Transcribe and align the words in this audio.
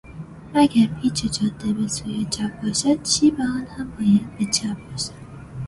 اگر 0.53 0.87
پیچ 1.01 1.39
جاده 1.41 1.73
به 1.73 1.87
سوی 1.87 2.25
چپ 2.29 2.61
باشد، 2.63 3.05
شیب 3.07 3.41
آن 3.41 3.67
هم 3.77 3.91
باید 3.99 4.37
به 4.37 4.45
چپ 4.45 4.91
باشد. 4.91 5.13